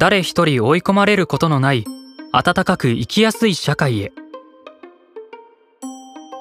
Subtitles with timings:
[0.00, 1.84] 誰一人追い込まれることのない
[2.32, 4.12] 温かく生きやすい社会へ。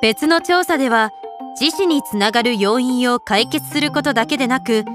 [0.01, 1.09] 別の調査では
[1.59, 4.85] 自死につながる要因を解決することだけでなく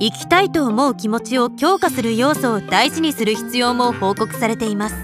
[0.00, 4.96] 生きたいと思う気持ちを強化する要素を大事にする必要も報告されています。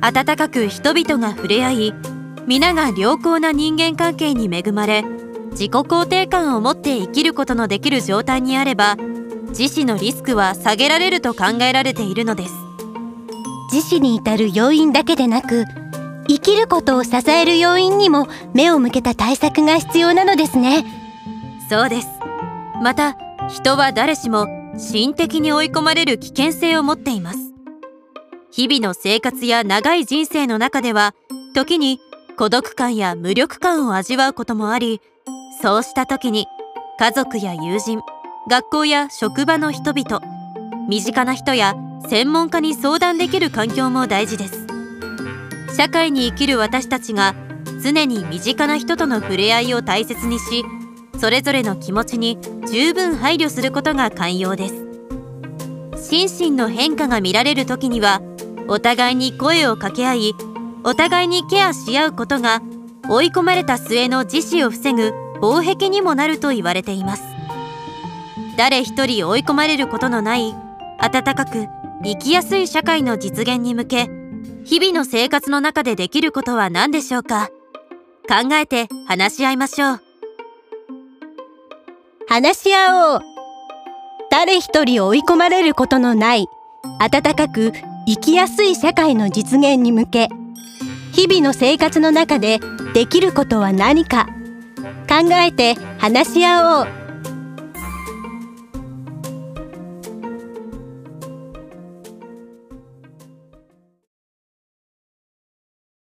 [0.00, 1.94] 温かく人々が触れ合い
[2.46, 5.02] 皆が良好な人間関係に恵まれ
[5.50, 8.96] 自己肯定感を持って生きることのできる状態にあれば
[9.56, 12.54] 自死のリスクは下げられると考えられているのです。
[13.72, 15.64] 自死に至る要因だけでなく
[16.26, 20.84] 生きることを支える要因にも目を向けた対策が必要なのですね。
[21.70, 22.08] そうです。
[22.82, 23.16] また
[23.48, 27.38] 人は誰しも心的に追い込まれる危険性を持っています。
[28.50, 31.14] 日々の生活や長い人生の中では
[31.54, 32.00] 時に
[32.36, 35.00] 孤独感や無力感を味わうこともあり
[35.62, 36.46] そうした時に
[36.98, 38.00] 家族や友人
[38.46, 40.20] 学校や職場の人々。
[40.86, 41.74] 身近な人や
[42.10, 44.66] 専門家に相談できる環境も大事です。
[45.74, 47.34] 社会に生きる私たちが
[47.82, 50.62] 常に身近な人との触れ合いを大切にし
[51.18, 52.38] それぞれの気持ちに
[52.70, 54.74] 十分配慮することが寛容です。
[56.10, 58.20] 心身の変化が見られる時には
[58.68, 60.34] お互いに声を掛け合い
[60.84, 62.60] お互いにケアし合うことが
[63.08, 67.22] 追い込まれた末の自死を防ぐ防壁にもなると言われています。
[68.56, 70.54] 誰一人追い込まれることのない
[70.98, 71.66] 温かく
[72.04, 74.10] 生きやすい社会の実現に向け
[74.64, 77.50] 日々の生活の中でできることは何でしょうか？
[78.28, 80.00] 考えて話し合いましょう。
[82.28, 83.20] 話し合おう。
[84.30, 86.48] 誰一人追い込まれることのない
[86.98, 87.72] 温かく
[88.06, 90.28] 生きやすい社会の実現に向け
[91.12, 92.60] 日々の生活の中で
[92.94, 94.26] できることは何か。
[95.06, 97.03] 考えて話し合おう。